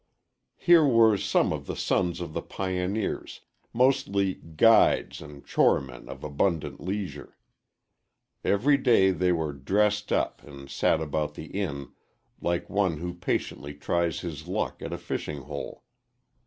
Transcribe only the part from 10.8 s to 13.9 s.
about the inn like one who patiently